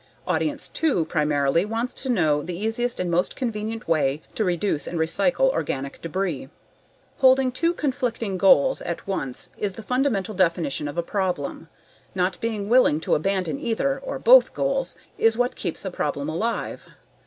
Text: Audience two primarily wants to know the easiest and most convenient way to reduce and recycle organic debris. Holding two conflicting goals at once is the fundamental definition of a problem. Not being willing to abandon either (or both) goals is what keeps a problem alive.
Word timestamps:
Audience 0.25 0.67
two 0.67 1.05
primarily 1.05 1.63
wants 1.63 1.93
to 1.93 2.09
know 2.09 2.41
the 2.41 2.57
easiest 2.57 2.99
and 2.99 3.11
most 3.11 3.35
convenient 3.35 3.87
way 3.87 4.23
to 4.33 4.43
reduce 4.43 4.87
and 4.87 4.97
recycle 4.97 5.51
organic 5.51 6.01
debris. 6.01 6.49
Holding 7.19 7.51
two 7.51 7.71
conflicting 7.71 8.35
goals 8.35 8.81
at 8.81 9.05
once 9.05 9.51
is 9.59 9.73
the 9.73 9.83
fundamental 9.83 10.33
definition 10.33 10.87
of 10.87 10.97
a 10.97 11.03
problem. 11.03 11.69
Not 12.15 12.41
being 12.41 12.67
willing 12.67 12.99
to 13.01 13.13
abandon 13.13 13.59
either 13.59 13.99
(or 13.99 14.17
both) 14.17 14.55
goals 14.55 14.97
is 15.19 15.37
what 15.37 15.55
keeps 15.55 15.85
a 15.85 15.91
problem 15.91 16.27
alive. 16.29 16.87